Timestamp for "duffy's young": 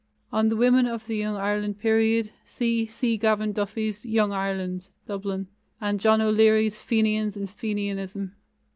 3.53-4.31